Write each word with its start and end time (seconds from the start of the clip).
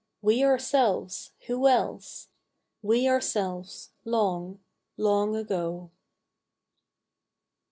We 0.23 0.43
ourselves, 0.43 1.31
who 1.45 1.67
else? 1.67 2.29
We 2.81 3.07
ourselves 3.07 3.91
long 4.03 4.57
Long 4.97 5.35
ago. 5.35 5.91